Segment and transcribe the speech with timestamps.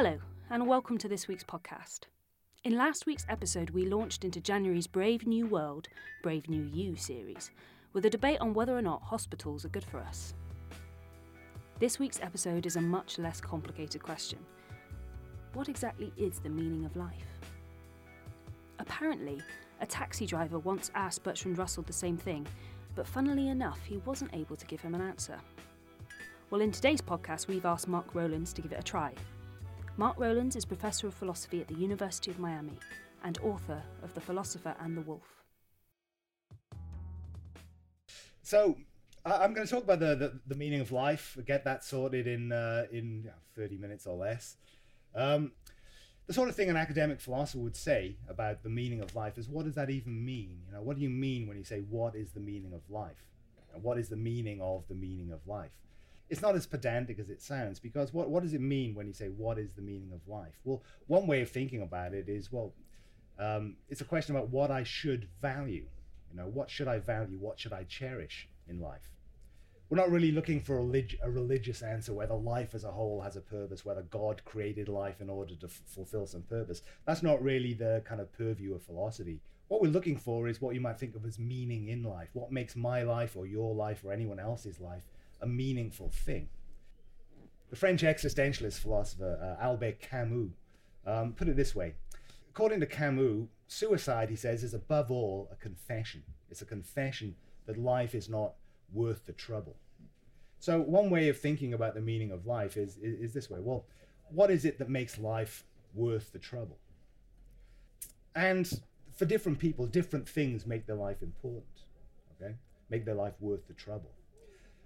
[0.00, 0.16] Hello,
[0.48, 2.02] and welcome to this week's podcast.
[2.62, 5.88] In last week's episode, we launched into January's Brave New World,
[6.22, 7.50] Brave New You series,
[7.92, 10.34] with a debate on whether or not hospitals are good for us.
[11.80, 14.38] This week's episode is a much less complicated question.
[15.54, 17.40] What exactly is the meaning of life?
[18.78, 19.42] Apparently,
[19.80, 22.46] a taxi driver once asked Bertrand Russell the same thing,
[22.94, 25.40] but funnily enough, he wasn't able to give him an answer.
[26.50, 29.12] Well, in today's podcast, we've asked Mark Rowlands to give it a try.
[29.98, 32.78] Mark Rowlands is Professor of Philosophy at the University of Miami
[33.24, 35.42] and author of The Philosopher and the Wolf.
[38.44, 38.76] So,
[39.26, 42.52] I'm going to talk about the, the, the, meaning of life, get that sorted in,
[42.52, 44.56] uh, in 30 minutes or less.
[45.16, 45.50] Um,
[46.28, 49.48] the sort of thing an academic philosopher would say about the meaning of life is
[49.48, 50.60] what does that even mean?
[50.68, 53.26] You know, what do you mean when you say what is the meaning of life?
[53.74, 55.72] And what is the meaning of the meaning of life?
[56.30, 59.12] It's not as pedantic as it sounds because what, what does it mean when you
[59.12, 60.58] say what is the meaning of life?
[60.64, 62.72] Well one way of thinking about it is well
[63.38, 65.86] um, it's a question about what i should value.
[66.30, 67.38] You know what should i value?
[67.38, 69.10] What should i cherish in life?
[69.88, 73.22] We're not really looking for a, relig- a religious answer whether life as a whole
[73.22, 76.82] has a purpose whether god created life in order to f- fulfill some purpose.
[77.06, 79.40] That's not really the kind of purview of philosophy.
[79.68, 82.52] What we're looking for is what you might think of as meaning in life what
[82.52, 85.04] makes my life or your life or anyone else's life
[85.40, 86.48] a meaningful thing.
[87.70, 90.50] The French existentialist philosopher uh, Albert Camus
[91.06, 91.94] um, put it this way.
[92.50, 96.22] According to Camus, suicide, he says, is above all a confession.
[96.50, 97.34] It's a confession
[97.66, 98.54] that life is not
[98.92, 99.76] worth the trouble.
[100.60, 103.60] So, one way of thinking about the meaning of life is, is, is this way
[103.60, 103.84] well,
[104.30, 106.78] what is it that makes life worth the trouble?
[108.34, 108.68] And
[109.14, 111.82] for different people, different things make their life important,
[112.40, 112.54] okay?
[112.90, 114.10] Make their life worth the trouble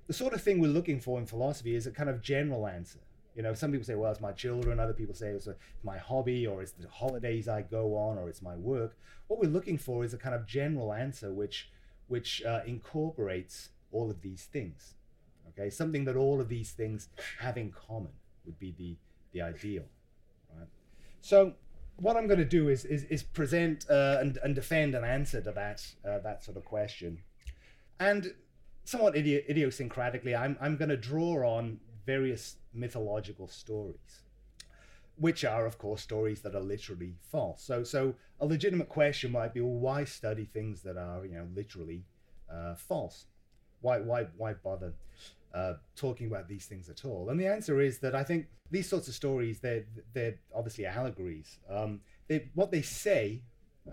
[0.07, 2.99] the sort of thing we're looking for in philosophy is a kind of general answer.
[3.35, 4.79] You know, some people say, well, it's my children.
[4.79, 5.49] Other people say it's
[5.83, 8.97] my hobby, or it's the holidays I go on, or it's my work.
[9.29, 11.71] What we're looking for is a kind of general answer which,
[12.09, 14.95] which uh, incorporates all of these things.
[15.49, 17.09] Okay, something that all of these things
[17.39, 18.13] have in common
[18.45, 18.97] would be the,
[19.33, 19.85] the ideal.
[20.57, 20.69] Right?
[21.21, 21.55] So,
[21.97, 25.41] what I'm going to do is, is, is present uh, and, and defend an answer
[25.43, 27.19] to that, uh, that sort of question.
[28.01, 28.33] And
[28.85, 34.23] somewhat idi- idiosyncratically, I'm, I'm going to draw on various mythological stories,
[35.17, 37.63] which are, of course, stories that are literally false.
[37.63, 41.47] So, so a legitimate question might be, well, why study things that are, you know,
[41.55, 42.05] literally
[42.53, 43.27] uh, false?
[43.81, 44.95] Why, why, why bother
[45.55, 47.31] uh, talking about these things at all?
[47.31, 51.59] And the answer is that I think these sorts of stories, they're, they're obviously allegories.
[51.69, 53.43] Um, they, what they say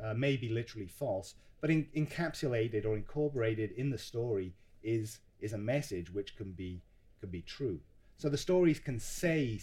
[0.03, 4.53] uh, may be literally false, but in, encapsulated or incorporated in the story
[4.84, 6.81] is is a message which can be
[7.19, 7.79] can be true.
[8.17, 9.59] So the stories can say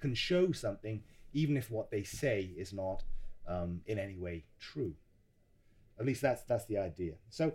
[0.00, 3.02] can show something even if what they say is not
[3.46, 4.94] um, in any way true.
[5.98, 7.14] At least that's that's the idea.
[7.28, 7.52] So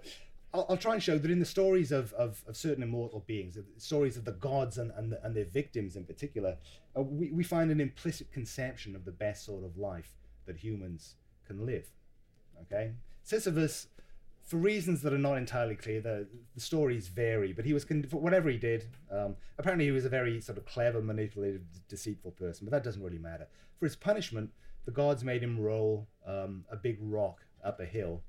[0.56, 3.58] I'll, I'll try and show that in the stories of, of, of certain immortal beings,
[3.78, 6.56] stories of the gods and, and, the, and their victims in particular,
[6.98, 10.16] uh, we, we find an implicit conception of the best sort of life
[10.46, 11.16] that humans
[11.46, 11.88] can live.
[12.62, 12.94] Okay?
[13.22, 13.88] Sisyphus
[14.46, 17.52] for reasons that are not entirely clear, the, the stories vary.
[17.52, 18.86] But he was con- whatever he did.
[19.12, 22.66] Um, apparently, he was a very sort of clever, manipulative, deceitful person.
[22.66, 23.48] But that doesn't really matter.
[23.80, 24.52] For his punishment,
[24.86, 28.22] the gods made him roll um, a big rock up a hill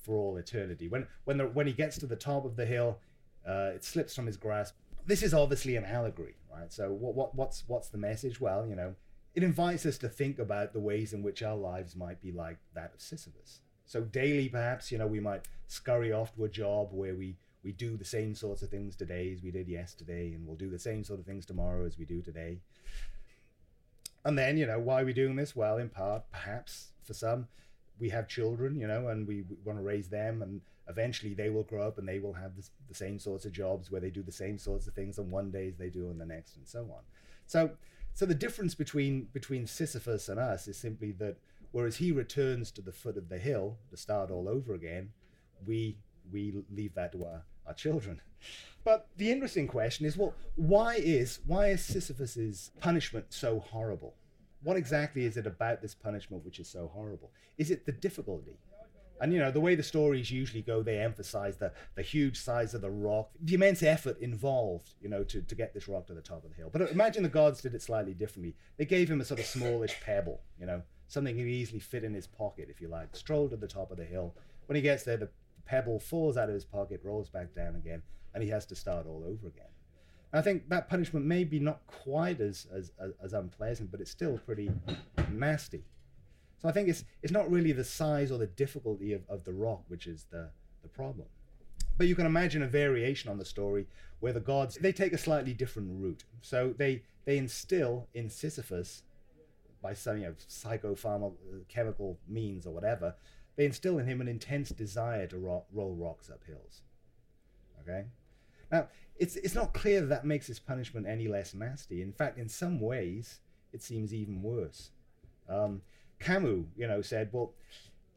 [0.00, 0.86] for all eternity.
[0.86, 3.00] When when the, when he gets to the top of the hill,
[3.46, 4.76] uh, it slips from his grasp.
[5.04, 6.72] This is obviously an allegory, right?
[6.72, 8.40] So what, what what's what's the message?
[8.40, 8.94] Well, you know,
[9.34, 12.58] it invites us to think about the ways in which our lives might be like
[12.74, 13.60] that of Sisyphus.
[13.86, 17.72] So daily, perhaps, you know, we might scurry off to a job where we we
[17.72, 20.78] do the same sorts of things today as we did yesterday, and we'll do the
[20.78, 22.58] same sort of things tomorrow as we do today.
[24.24, 25.56] And then, you know, why are we doing this?
[25.56, 27.48] Well, in part, perhaps for some,
[27.98, 31.50] we have children, you know, and we, we want to raise them, and eventually they
[31.50, 34.10] will grow up and they will have this, the same sorts of jobs where they
[34.10, 36.56] do the same sorts of things on one day as they do on the next,
[36.56, 37.02] and so on.
[37.46, 37.70] So,
[38.14, 41.36] so the difference between between Sisyphus and us is simply that
[41.76, 45.10] whereas he returns to the foot of the hill to start all over again,
[45.66, 45.98] we
[46.32, 48.18] we leave that to our, our children.
[48.82, 54.14] But the interesting question is, well, why is why is Sisyphus's punishment so horrible?
[54.62, 57.30] What exactly is it about this punishment which is so horrible?
[57.58, 58.56] Is it the difficulty?
[59.20, 62.72] And you know, the way the stories usually go, they emphasize the, the huge size
[62.72, 66.14] of the rock, the immense effort involved, you know, to, to get this rock to
[66.14, 66.70] the top of the hill.
[66.72, 68.54] But imagine the gods did it slightly differently.
[68.78, 72.04] They gave him a sort of smallish pebble, you know, something he could easily fit
[72.04, 74.34] in his pocket, if you like, stroll to the top of the hill.
[74.66, 75.30] When he gets there, the
[75.64, 78.02] pebble falls out of his pocket, rolls back down again,
[78.34, 79.66] and he has to start all over again.
[80.32, 84.00] And I think that punishment may be not quite as, as, as, as unpleasant, but
[84.00, 84.70] it's still pretty
[85.30, 85.84] nasty.
[86.58, 89.52] So I think it's it's not really the size or the difficulty of, of the
[89.52, 90.48] rock which is the,
[90.82, 91.26] the problem.
[91.98, 93.86] But you can imagine a variation on the story
[94.20, 96.24] where the gods they take a slightly different route.
[96.40, 99.02] So they they instill in Sisyphus
[99.86, 103.14] by some you know psychopharmaceutical means or whatever,
[103.54, 106.82] they instill in him an intense desire to ro- roll rocks up hills.
[107.82, 108.06] Okay,
[108.72, 112.02] now it's it's not clear that that makes his punishment any less nasty.
[112.02, 113.38] In fact, in some ways,
[113.72, 114.90] it seems even worse.
[115.48, 115.82] Um,
[116.18, 117.52] Camus, you know, said, well,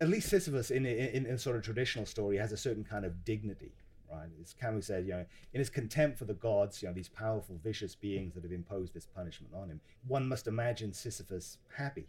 [0.01, 3.05] at least Sisyphus in, in, in a sort of traditional story has a certain kind
[3.05, 3.73] of dignity,
[4.11, 4.29] right?
[4.41, 7.59] As Camus said, you know, in his contempt for the gods, you know, these powerful,
[7.63, 12.07] vicious beings that have imposed this punishment on him, one must imagine Sisyphus happy.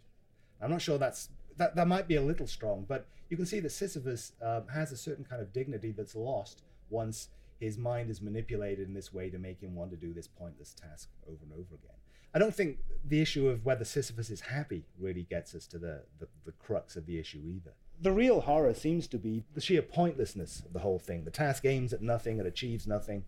[0.61, 3.59] I'm not sure that's that, that might be a little strong, but you can see
[3.59, 8.21] that Sisyphus um, has a certain kind of dignity that's lost once his mind is
[8.21, 11.53] manipulated in this way to make him want to do this pointless task over and
[11.53, 11.95] over again.
[12.33, 16.03] I don't think the issue of whether Sisyphus is happy really gets us to the,
[16.19, 17.73] the, the crux of the issue either.
[18.01, 21.23] The real horror seems to be the sheer pointlessness of the whole thing.
[21.23, 23.25] The task aims at nothing, it achieves nothing.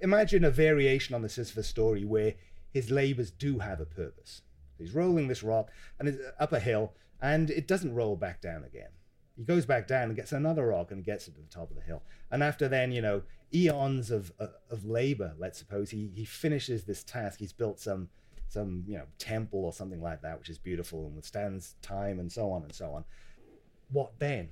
[0.00, 2.34] Imagine a variation on the Sisyphus story where
[2.70, 4.40] his labors do have a purpose.
[4.78, 8.64] He's rolling this rock and it's up a hill, and it doesn't roll back down
[8.64, 8.88] again.
[9.36, 11.76] He goes back down and gets another rock and gets it to the top of
[11.76, 12.02] the hill.
[12.30, 13.22] And after then, you know,
[13.52, 17.40] eons of, of, of labor, let's suppose, he, he finishes this task.
[17.40, 18.08] He's built some
[18.48, 22.30] some you know temple or something like that, which is beautiful and withstands time and
[22.30, 23.04] so on and so on.
[23.94, 24.48] What then?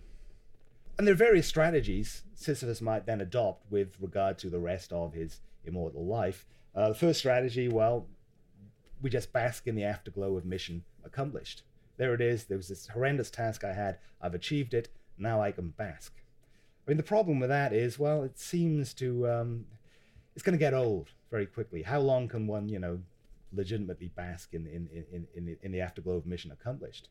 [0.96, 5.14] And there are various strategies Sisyphus might then adopt with regard to the rest of
[5.14, 6.46] his immortal life.
[6.76, 8.06] Uh, the first strategy, well,
[9.00, 11.62] we just bask in the afterglow of mission accomplished.
[11.96, 12.44] There it is.
[12.44, 13.98] There was this horrendous task I had.
[14.20, 14.90] I've achieved it.
[15.18, 16.12] Now I can bask.
[16.86, 19.66] I mean, the problem with that is, well, it seems to, um,
[20.36, 21.82] it's going to get old very quickly.
[21.82, 23.00] How long can one, you know,
[23.52, 27.08] legitimately bask in, in, in, in, the, in the afterglow of mission accomplished.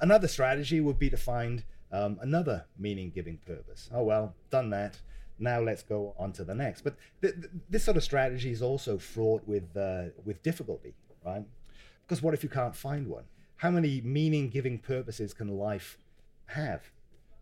[0.00, 3.88] Another strategy would be to find um, another meaning giving purpose.
[3.92, 4.98] Oh, well, done that.
[5.38, 6.82] Now let's go on to the next.
[6.82, 10.94] But th- th- this sort of strategy is also fraught with, uh, with difficulty,
[11.24, 11.44] right?
[12.02, 13.24] Because what if you can't find one?
[13.56, 15.98] How many meaning giving purposes can life
[16.46, 16.90] have?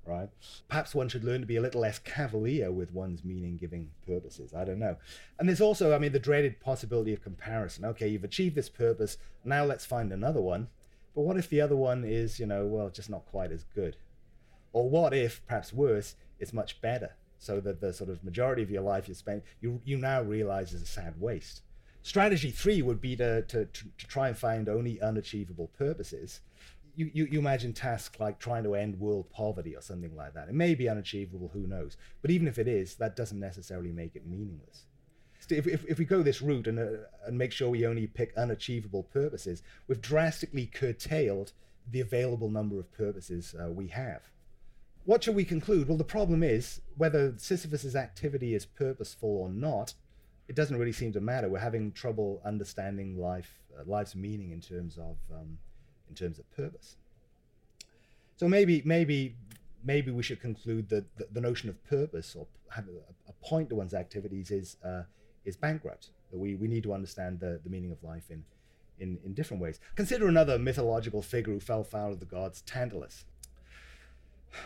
[0.07, 0.29] right?
[0.69, 4.53] Perhaps one should learn to be a little less cavalier with one's meaning giving purposes.
[4.55, 4.97] I don't know.
[5.39, 7.85] And there's also, I mean, the dreaded possibility of comparison.
[7.85, 10.69] Okay, you've achieved this purpose, now let's find another one.
[11.15, 13.97] But what if the other one is, you know, well, just not quite as good?
[14.73, 17.15] Or what if, perhaps worse, it's much better?
[17.39, 20.73] So that the sort of majority of your life you spend, you, you now realize
[20.73, 21.63] is a sad waste.
[22.03, 26.41] Strategy three would be to, to, to, try and find only unachievable purposes
[26.97, 30.49] you, you, you imagine tasks like trying to end world poverty or something like that.
[30.49, 31.97] It may be unachievable, who knows?
[32.23, 34.85] But even if it is, that doesn't necessarily make it meaningless.
[35.51, 38.33] If, if, if we go this route and, uh, and make sure we only pick
[38.37, 41.53] unachievable purposes, we've drastically curtailed
[41.91, 44.23] the available number of purposes uh, we have.
[45.05, 45.89] What should we conclude?
[45.89, 49.93] Well, the problem is whether Sisyphus's activity is purposeful or not,
[50.49, 51.49] it doesn't really seem to matter.
[51.49, 55.59] We're having trouble understanding life, uh, life's meaning in terms of um,
[56.09, 56.97] in terms of purpose.
[58.37, 59.37] So maybe maybe
[59.85, 63.69] maybe we should conclude that the, the notion of purpose or having a, a, point
[63.69, 65.03] to one's activities is uh,
[65.45, 66.11] is bankrupt.
[66.33, 68.45] We, we need to understand the, the meaning of life in,
[68.99, 69.79] in, in different ways.
[69.95, 73.25] Consider another mythological figure who fell foul of the gods, Tantalus.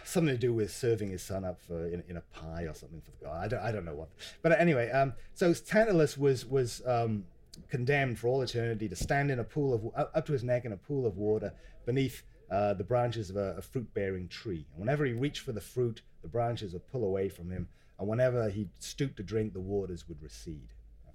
[0.05, 3.01] Something to do with serving his son up for in, in a pie or something
[3.01, 3.45] for the god.
[3.45, 4.11] I don't, I don't know what.
[4.43, 7.25] But anyway, um, so Tantalus was was um,
[7.71, 10.73] condemned for all eternity to stand in a pool of up to his neck in
[10.73, 11.55] a pool of water
[11.87, 14.67] beneath uh, the branches of a, a fruit-bearing tree.
[14.73, 17.69] And whenever he reached for the fruit, the branches would pull away from him,
[17.99, 20.69] and whenever he stooped to drink, the waters would recede.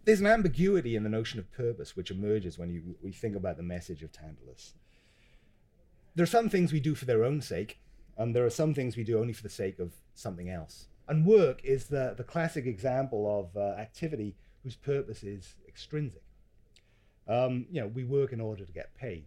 [0.06, 3.58] there's an ambiguity in the notion of purpose which emerges when you we think about
[3.58, 4.74] the message of Tantalus.
[6.16, 7.80] There are some things we do for their own sake,
[8.18, 10.88] and there are some things we do only for the sake of something else.
[11.08, 16.24] And work is the, the classic example of uh, activity whose purpose is extrinsic.
[17.28, 19.26] Um, you know, we work in order to get paid.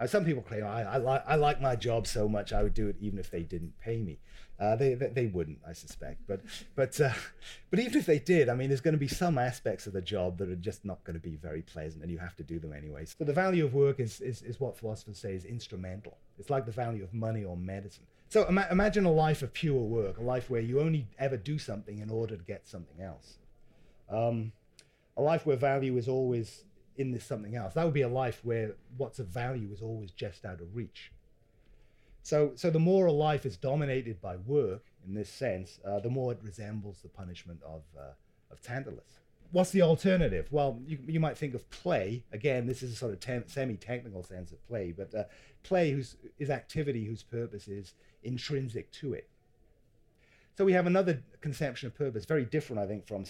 [0.00, 2.74] Uh, some people claim, I, I, li- I like my job so much I would
[2.74, 4.18] do it even if they didn't pay me.
[4.58, 6.20] Uh, they, they, they wouldn't, I suspect.
[6.26, 6.40] But
[6.76, 7.12] but uh,
[7.70, 10.00] but even if they did, I mean, there's going to be some aspects of the
[10.00, 12.58] job that are just not going to be very pleasant, and you have to do
[12.60, 13.04] them anyway.
[13.04, 16.16] So the value of work is is, is what philosophers say is instrumental.
[16.38, 18.04] It's like the value of money or medicine.
[18.28, 21.58] So ima- imagine a life of pure work, a life where you only ever do
[21.58, 23.38] something in order to get something else.
[24.08, 24.52] Um,
[25.16, 26.64] a life where value is always
[26.96, 27.74] in this something else.
[27.74, 31.12] That would be a life where what's of value is always just out of reach.
[32.22, 36.08] So, so the more a life is dominated by work, in this sense, uh, the
[36.08, 38.12] more it resembles the punishment of, uh,
[38.50, 39.20] of Tantalus.
[39.52, 40.48] What's the alternative?
[40.50, 42.24] Well, you, you might think of play.
[42.32, 45.24] Again, this is a sort of tem- semi-technical sense of play, but uh,
[45.62, 49.28] play whose, is activity whose purpose is intrinsic to it.
[50.56, 53.24] So we have another conception of purpose, very different, I think, from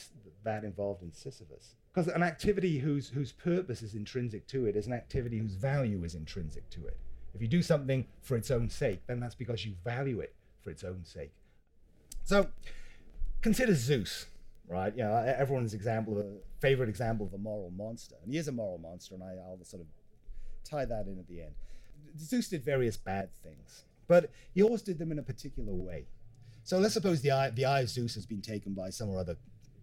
[0.44, 1.75] that involved in Sisyphus.
[1.95, 6.03] Because an activity whose, whose purpose is intrinsic to it is an activity whose value
[6.03, 6.99] is intrinsic to it.
[7.35, 10.71] If you do something for its own sake, then that's because you value it for
[10.71, 11.33] its own sake.
[12.25, 12.49] So
[13.43, 14.27] consider Zeus,
[14.67, 14.93] right?
[14.97, 18.17] You know, everyone's example, of a favorite example of a moral monster.
[18.23, 19.89] And he is a moral monster, and I, I'll sort of
[20.69, 21.55] tie that in at the end.
[22.19, 26.07] Zeus did various bad things, but he always did them in a particular way.
[26.65, 29.19] So let's suppose the eye, the eye of Zeus has been taken by some or
[29.19, 29.37] other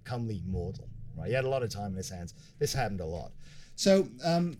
[0.04, 1.28] comely mortal, right?
[1.28, 2.34] He had a lot of time in his hands.
[2.60, 3.32] This happened a lot.
[3.76, 4.58] So um,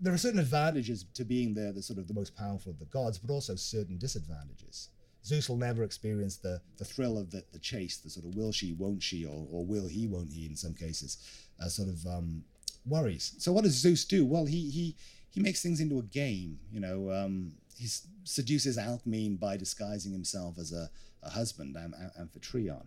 [0.00, 2.84] there are certain advantages to being the, the sort of the most powerful of the
[2.86, 4.90] gods, but also certain disadvantages.
[5.24, 8.52] Zeus will never experience the, the thrill of the, the chase, the sort of will
[8.52, 11.18] she, won't she, or, or will he, won't he, in some cases,
[11.62, 12.44] uh, sort of um,
[12.86, 13.34] worries.
[13.38, 14.24] So what does Zeus do?
[14.24, 14.96] Well, he he
[15.30, 16.58] he makes things into a game.
[16.72, 17.88] You know, um, he
[18.24, 20.88] seduces Alcmene by disguising himself as a,
[21.22, 22.86] a husband, Am- Amphitryon.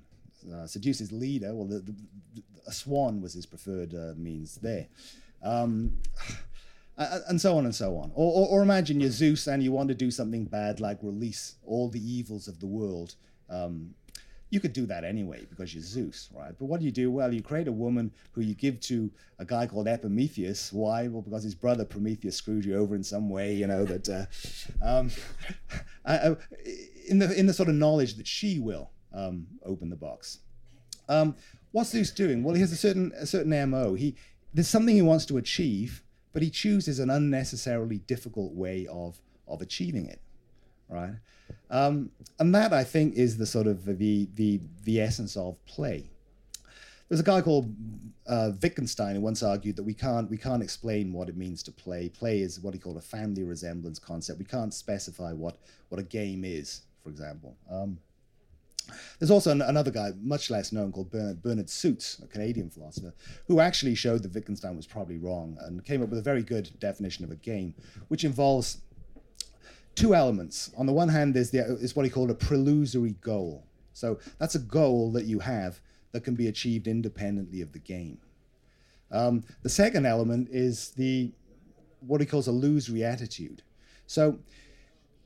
[0.54, 1.54] Uh, seduces Leda.
[1.54, 1.96] Well, the, the,
[2.36, 4.88] the, a swan was his preferred uh, means there.
[5.44, 5.98] Um,
[6.98, 8.12] and so on and so on.
[8.14, 11.56] Or, or, or, imagine you're Zeus and you want to do something bad like release
[11.66, 13.16] all the evils of the world.
[13.50, 13.96] Um,
[14.50, 16.54] you could do that anyway because you're Zeus, right?
[16.60, 17.10] But what do you do?
[17.10, 20.74] Well, you create a woman who you give to a guy called Epimetheus.
[20.74, 21.08] Why?
[21.08, 24.86] Well, because his brother Prometheus screwed you over in some way, you know, that uh,
[24.86, 25.10] um,
[27.08, 30.40] in, the, in the sort of knowledge that she will um, open the box.
[31.10, 31.36] Um,
[31.72, 32.44] what's Zeus doing?
[32.44, 33.94] Well, he has a certain, a certain MO.
[33.94, 34.16] He,
[34.54, 36.04] there's something he wants to achieve
[36.34, 40.22] but he chooses an unnecessarily difficult way of of achieving it,
[40.88, 41.14] right?
[41.70, 46.10] Um, and that I think is the sort of the the the essence of play.
[47.10, 47.76] There's a guy called
[48.26, 51.72] uh, Wittgenstein who once argued that we can't we can't explain what it means to
[51.72, 52.08] play.
[52.08, 54.40] Play is what he called a family resemblance concept.
[54.40, 55.58] We can't specify what
[55.90, 57.58] what a game is, for example.
[57.70, 57.98] Um,
[59.20, 63.14] there's also an, another guy, much less known, called Bernard, Bernard Suits, a Canadian philosopher,
[63.48, 66.72] who actually showed that Wittgenstein was probably wrong and came up with a very good
[66.80, 67.74] definition of a game,
[68.08, 68.80] which involves
[69.96, 70.72] two elements.
[70.78, 73.66] On the one hand, there's the, is what he called a prelusory goal.
[73.94, 75.80] So that's a goal that you have
[76.12, 78.18] that can be achieved independently of the game.
[79.12, 81.32] Um, the second element is the
[82.00, 83.62] what he calls a lusory attitude.
[84.08, 84.40] So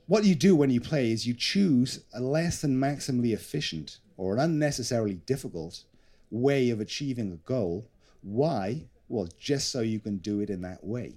[0.06, 4.34] what you do when you play is you choose a less than maximally efficient or
[4.34, 5.84] an unnecessarily difficult
[6.30, 7.88] way of achieving a goal.
[8.22, 8.84] Why?
[9.08, 11.14] Well, just so you can do it in that way.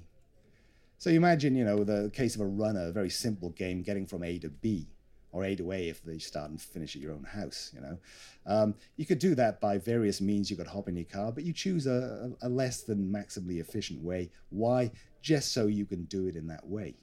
[0.98, 4.06] So you imagine, you know, the case of a runner, a very simple game, getting
[4.06, 4.88] from A to B,
[5.32, 7.98] or A to A if they start and finish at your own house, you know.
[8.46, 10.52] Um, you could do that by various means.
[10.52, 14.04] You could hop in your car, but you choose a, a less than maximally efficient
[14.04, 14.30] way.
[14.50, 14.92] Why?
[15.22, 16.96] Just so you can do it in that way.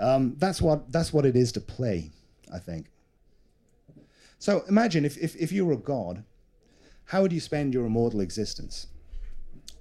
[0.00, 2.10] Um, that's what that's what it is to play,
[2.52, 2.86] I think.
[4.40, 6.24] So imagine if, if, if you were a god,
[7.04, 8.86] how would you spend your immortal existence?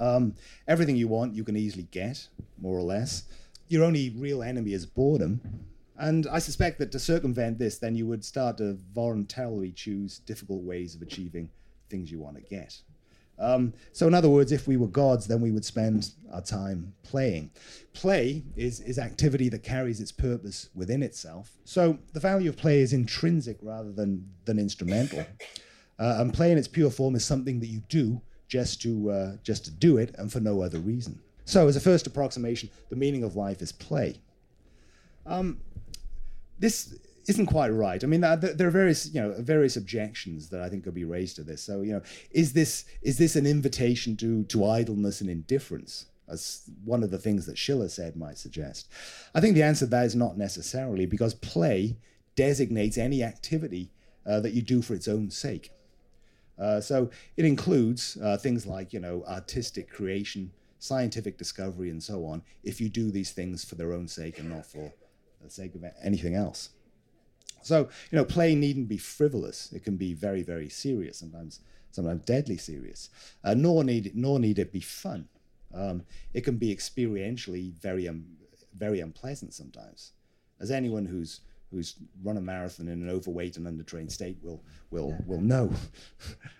[0.01, 0.35] Um,
[0.67, 2.27] everything you want, you can easily get,
[2.61, 3.23] more or less.
[3.69, 5.39] Your only real enemy is boredom.
[5.97, 10.63] And I suspect that to circumvent this, then you would start to voluntarily choose difficult
[10.63, 11.49] ways of achieving
[11.89, 12.81] things you want to get.
[13.39, 16.93] Um, so, in other words, if we were gods, then we would spend our time
[17.03, 17.51] playing.
[17.93, 21.51] Play is, is activity that carries its purpose within itself.
[21.63, 25.25] So, the value of play is intrinsic rather than, than instrumental.
[25.97, 29.35] Uh, and play in its pure form is something that you do just to, uh,
[29.43, 31.19] just to do it and for no other reason.
[31.45, 34.19] So, as a first approximation, the meaning of life is play.
[35.25, 35.59] Um,
[36.59, 36.97] this
[37.29, 38.03] isn't quite right.
[38.03, 41.35] I mean, there are various, you know, various objections that I think could be raised
[41.35, 41.61] to this.
[41.61, 46.63] So, you know, is this is this an invitation to to idleness and indifference, as
[46.83, 48.89] one of the things that Schiller said might suggest?
[49.35, 51.97] I think the answer to that is not necessarily, because play
[52.35, 53.91] designates any activity
[54.25, 55.71] uh, that you do for its own sake.
[56.57, 62.25] Uh, so it includes uh, things like, you know, artistic creation, scientific discovery, and so
[62.25, 62.41] on.
[62.63, 64.91] If you do these things for their own sake and not for
[65.43, 66.69] the sake of anything else.
[67.61, 69.71] So, you know, play needn't be frivolous.
[69.71, 71.59] It can be very, very serious, sometimes
[71.91, 73.09] sometimes deadly serious.
[73.43, 75.27] Uh, nor need it, nor need it be fun.
[75.73, 78.25] Um, it can be experientially very um,
[78.75, 80.13] very unpleasant sometimes.
[80.59, 85.15] As anyone who's who's run a marathon in an overweight and undertrained state will will
[85.25, 85.71] will know.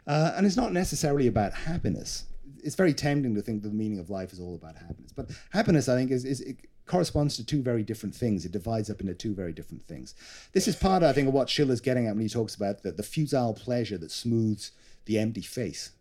[0.08, 2.24] Uh, and it's not necessarily about happiness.
[2.63, 5.29] It's very tempting to think that the meaning of life is all about happiness, but
[5.51, 6.41] happiness, I think, is is
[6.89, 8.43] corresponds to two very different things.
[8.43, 10.15] It divides up into two very different things.
[10.51, 12.91] This is part, I think, of what Schiller's getting at when he talks about the,
[12.91, 14.72] the futile pleasure that smooths
[15.05, 15.91] the empty face.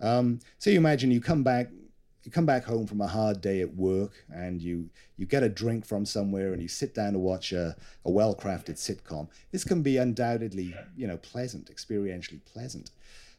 [0.00, 1.70] Um, so you imagine you come back,
[2.24, 5.48] you come back home from a hard day at work, and you you get a
[5.48, 9.28] drink from somewhere, and you sit down to watch a, a well-crafted sitcom.
[9.52, 12.90] This can be undoubtedly, you know, pleasant, experientially pleasant.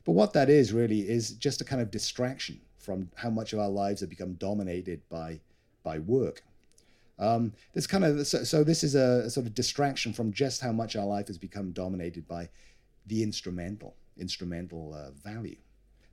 [0.06, 3.60] But what that is really is just a kind of distraction from how much of
[3.60, 5.42] our lives have become dominated by
[5.84, 6.44] by work.
[7.20, 10.62] Um, this kind of so, so, this is a, a, sort of distraction from just
[10.62, 12.50] how much our life has become dominated by
[13.08, 15.58] the instrumental instrumental uh, value.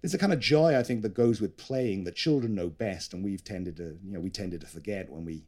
[0.00, 3.12] There's a kind of joy I think that goes with playing that children know best,
[3.12, 5.44] and we've tended to you know we tended to forget when we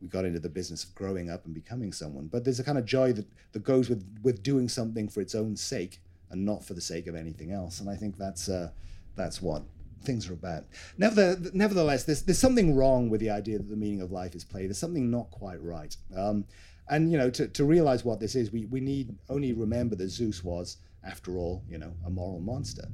[0.00, 2.26] we got into the business of growing up and becoming someone.
[2.26, 5.34] But there's a kind of joy that, that goes with with doing something for its
[5.34, 7.80] own sake and not for the sake of anything else.
[7.80, 8.70] And I think that's uh,
[9.14, 9.62] that's what
[10.02, 10.64] things are about.
[10.96, 14.66] Nevertheless, there's, there's something wrong with the idea that the meaning of life is play.
[14.66, 15.96] There's something not quite right.
[16.16, 16.44] Um,
[16.88, 20.08] and, you know, to, to realize what this is, we, we need only remember that
[20.08, 22.86] Zeus was, after all, you know, a moral monster.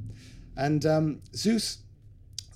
[0.57, 1.79] And um, Zeus,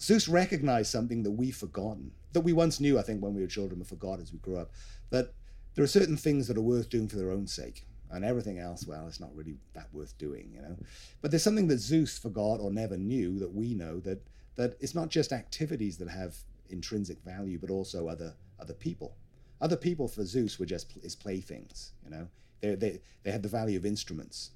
[0.00, 3.46] Zeus recognized something that we've forgotten, that we once knew, I think, when we were
[3.48, 4.70] children, but forgot as we grew up,
[5.10, 5.34] that
[5.74, 8.86] there are certain things that are worth doing for their own sake and everything else,
[8.86, 10.76] well, it's not really that worth doing, you know.
[11.20, 14.94] But there's something that Zeus forgot or never knew that we know that that it's
[14.94, 16.36] not just activities that have
[16.68, 19.16] intrinsic value, but also other other people.
[19.60, 22.28] Other people for Zeus were just his playthings, you know.
[22.60, 24.50] They they they had the value of instruments.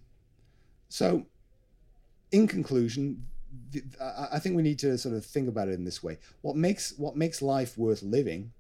[0.89, 1.27] So,
[2.33, 3.27] in conclusion,
[3.71, 3.83] the,
[4.33, 6.19] I think we need to sort of think about it in this way.
[6.43, 8.53] What makes what makes life worth living,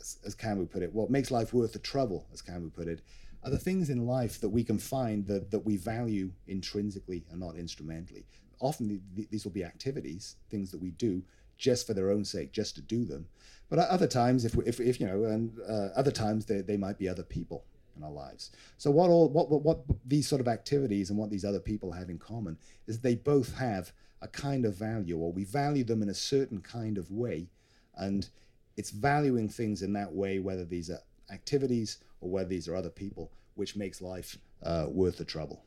[0.00, 3.00] as, as Camus put it, what makes life worth the trouble, as Camus put it,
[3.44, 7.40] are the things in life that we can find that, that we value intrinsically and
[7.40, 8.24] not instrumentally.
[8.62, 11.22] Often the, these will be activities, things that we do
[11.58, 13.26] just for their own sake, just to do them.
[13.68, 16.76] But at other times, if, if, if you know, and uh, other times they, they
[16.76, 17.64] might be other people
[17.96, 18.50] in our lives.
[18.78, 21.92] So what all what, what what these sort of activities and what these other people
[21.92, 26.02] have in common is they both have a kind of value, or we value them
[26.02, 27.48] in a certain kind of way,
[27.96, 28.28] and
[28.76, 32.90] it's valuing things in that way, whether these are activities or whether these are other
[32.90, 35.64] people, which makes life uh, worth the trouble.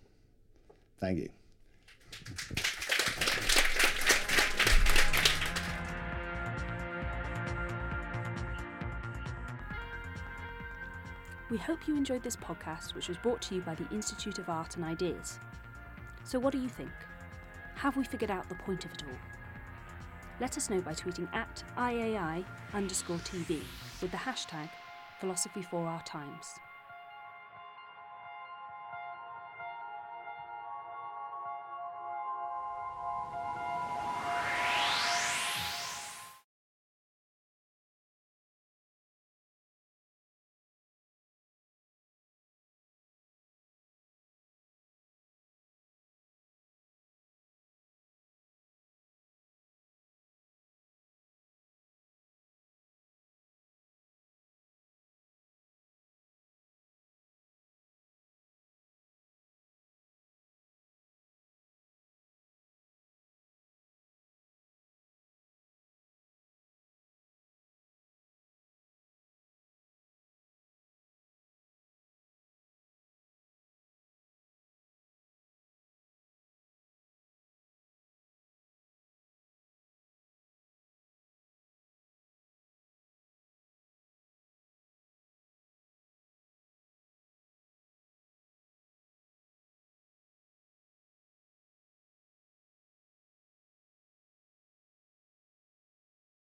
[0.99, 1.29] Thank you.
[11.51, 14.49] We hope you enjoyed this podcast, which was brought to you by the Institute of
[14.49, 15.39] Art and Ideas.
[16.23, 16.89] So, what do you think?
[17.75, 19.17] Have we figured out the point of it all?
[20.39, 23.61] Let us know by tweeting at IAI underscore TV
[24.01, 24.69] with the hashtag
[25.19, 26.47] Philosophy for Our Times.